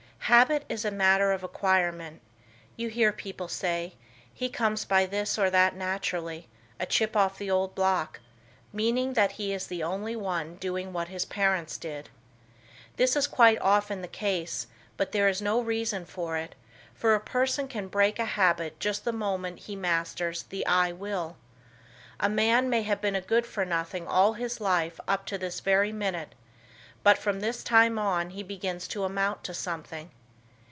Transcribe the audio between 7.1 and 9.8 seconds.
off the old block," meaning that he is